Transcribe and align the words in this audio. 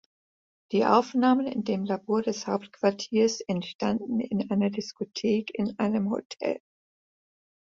Die 0.71 0.83
Aufnahmen 0.83 1.45
in 1.45 1.63
dem 1.63 1.85
Labor 1.85 2.23
des 2.23 2.47
Hauptquartiers 2.47 3.39
entstanden 3.41 4.19
in 4.19 4.49
einer 4.49 4.71
Discothek 4.71 5.53
in 5.53 5.77
einem 5.77 6.09
Hotel. 6.09 6.59